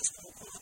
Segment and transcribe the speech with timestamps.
[0.00, 0.59] this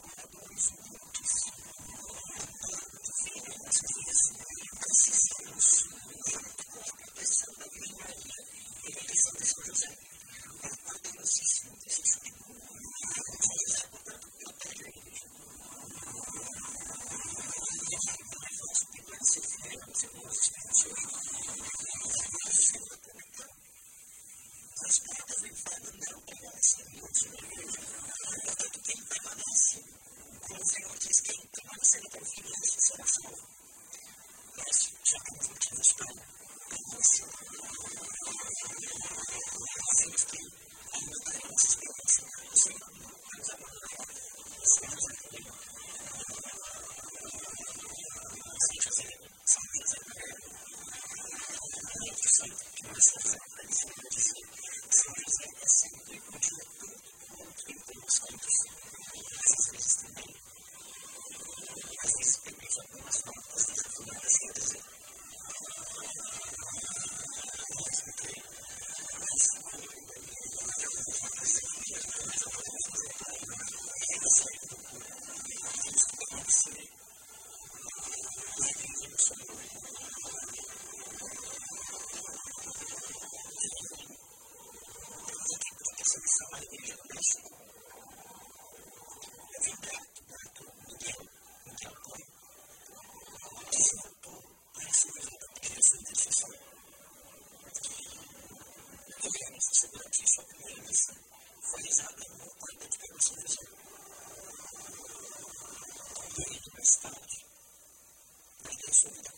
[108.88, 109.28] Gracias.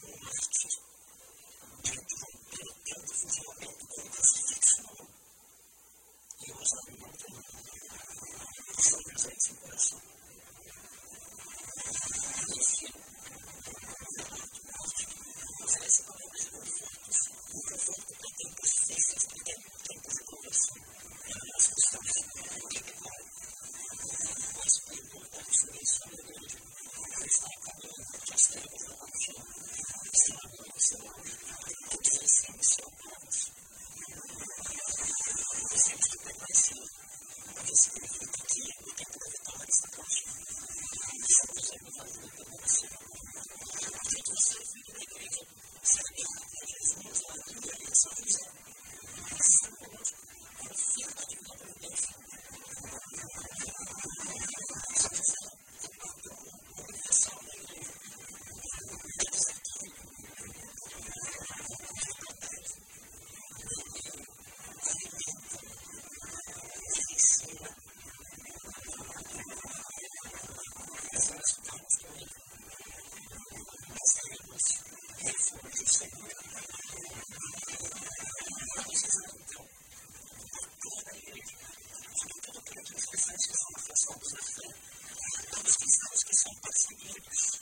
[85.80, 87.60] cristãos que são perseguidos,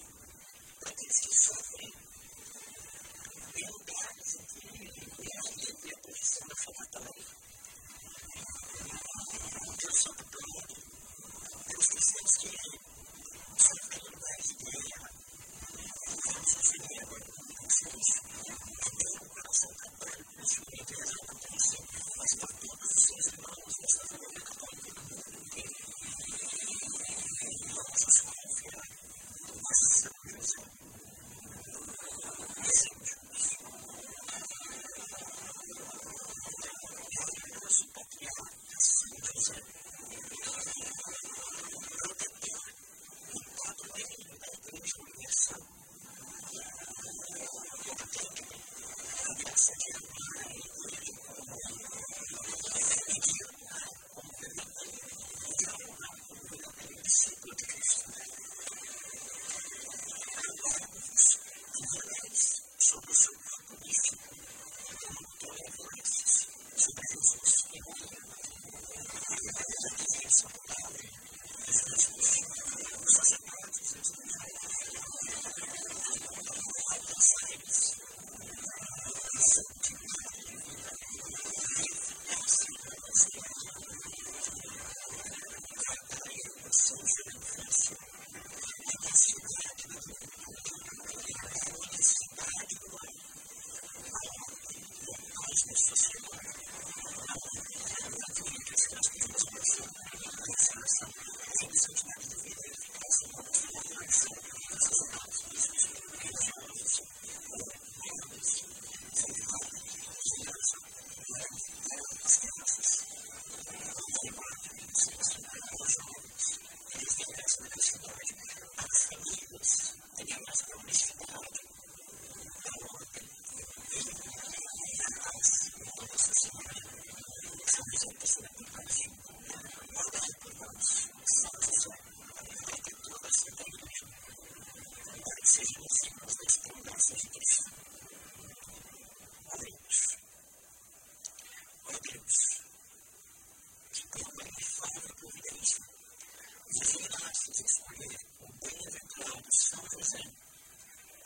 [0.84, 1.92] aqueles que sofrem
[3.54, 4.30] penalidades
[5.18, 7.26] e a Bíblia posiciona redatória.
[9.80, 10.66] Eu sou do plano
[11.76, 12.50] dos cristãos que
[13.56, 15.08] sofrem mais guerra,
[16.08, 18.08] que eu celebram, não é celebram,
[18.48, 19.97] não se celebram,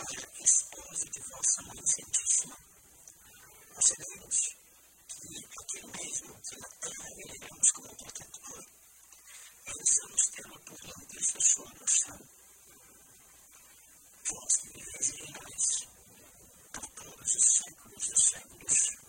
[0.05, 2.57] para esposa de vossa Mãe Santíssima.
[3.79, 4.57] Sabemos
[5.09, 8.65] que aquilo mesmo que na terra veneramos como protetor,
[9.65, 12.19] pensamos tê-lo por nobreza sua noção.
[14.25, 15.33] Vós que viveis é e
[16.73, 19.02] por todos os séculos dos séculos.